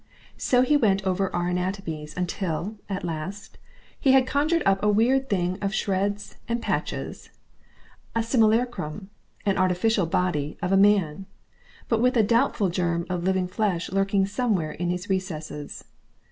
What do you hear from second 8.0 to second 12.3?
a simulacrum, an artificial body of a man, with but a